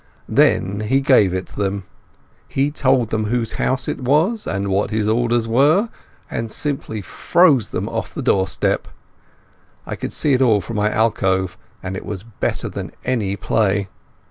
[0.29, 1.83] Then he gave them it.
[2.47, 5.89] He told them whose house it was, and what his orders were,
[6.27, 8.87] and simply froze them off the doorstep.
[9.85, 13.89] I could see it all from my alcove, and it was better than any play.